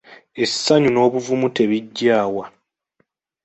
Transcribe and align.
Essanyu 0.43 0.89
n’obuvumu 0.91 1.47
tubiggya 1.55 2.19
wa? 2.35 2.45